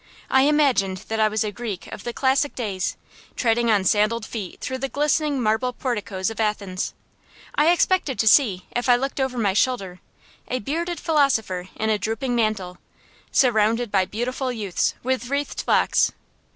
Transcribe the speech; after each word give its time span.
I 0.31 0.45
imagined 0.47 0.97
that 1.09 1.19
I 1.19 1.27
was 1.27 1.43
a 1.43 1.51
Greek 1.51 1.85
of 1.93 2.03
the 2.05 2.11
classic 2.11 2.55
days, 2.55 2.97
treading 3.35 3.69
on 3.69 3.83
sandalled 3.83 4.25
feet 4.25 4.59
through 4.59 4.79
the 4.79 4.89
glistening 4.89 5.39
marble 5.39 5.73
porticoes 5.73 6.31
of 6.31 6.39
Athens. 6.39 6.95
I 7.53 7.69
expected 7.69 8.17
to 8.17 8.27
see, 8.27 8.65
if 8.75 8.89
I 8.89 8.95
looked 8.95 9.19
over 9.19 9.37
my 9.37 9.53
shoulder, 9.53 9.99
a 10.47 10.57
bearded 10.57 10.99
philosopher 10.99 11.69
in 11.75 11.91
a 11.91 11.99
drooping 11.99 12.33
mantle, 12.33 12.79
surrounded 13.31 13.91
by 13.91 14.05
beautiful 14.05 14.51
youths 14.51 14.95
with 15.03 15.29
wreathed 15.29 15.65
locks. 15.67 16.11